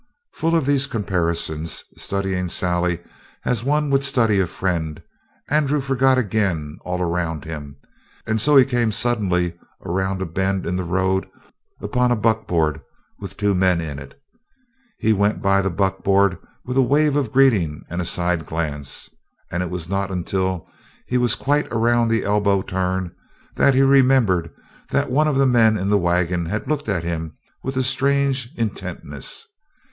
[0.33, 3.01] Full of these comparisons, studying Sally
[3.45, 4.99] as one would study a friend,
[5.47, 7.75] Andrew forgot again all around him,
[8.25, 11.29] and so he came suddenly, around a bend in the road,
[11.81, 12.81] upon a buckboard
[13.19, 14.19] with two men in it.
[14.97, 19.07] He went by the buckboard with a wave of greeting and a side glance,
[19.51, 20.67] and it was not until
[21.05, 23.13] he was quite around the elbow turn
[23.53, 24.49] that he remembered
[24.89, 28.49] that one of the men in the wagon had looked at him with a strange
[28.57, 29.45] intentness.